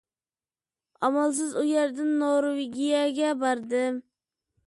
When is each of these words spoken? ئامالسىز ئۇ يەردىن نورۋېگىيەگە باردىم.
ئامالسىز 1.07 1.51
ئۇ 1.57 1.65
يەردىن 1.71 2.09
نورۋېگىيەگە 2.23 3.31
باردىم. 3.45 4.01